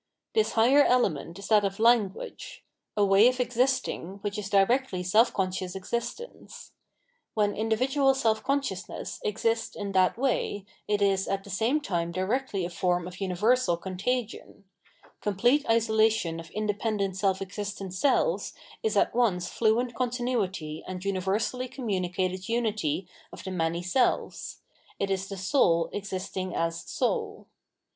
[0.33, 2.63] This higher element is that of Language—
[2.97, 6.71] a way of existing which is directly self conscious existence.
[7.35, 12.65] When individual self consciousness exists in that way, it is at the same time directly
[12.65, 14.63] a form of universal contagion;
[15.21, 21.67] complete isolation of indepen dent self existent selves is at once fluent continuity and universally
[21.67, 24.61] communicated unity of the many selves;
[24.97, 27.45] it is the soul existing as soul.